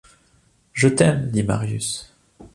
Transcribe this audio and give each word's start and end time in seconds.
Je 0.73 0.87
t’aime! 0.87 1.29
dit 1.29 1.43
Marius. 1.43 2.11